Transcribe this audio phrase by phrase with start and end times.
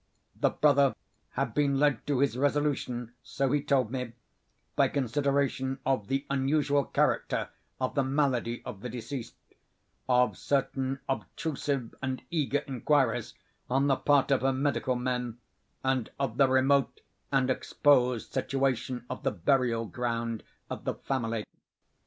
[0.35, 0.95] The brother
[1.33, 4.13] had been led to his resolution (so he told me)
[4.75, 9.35] by consideration of the unusual character of the malady of the deceased,
[10.09, 13.35] of certain obtrusive and eager inquiries
[13.69, 15.37] on the part of her medical men,
[15.83, 21.45] and of the remote and exposed situation of the burial ground of the family.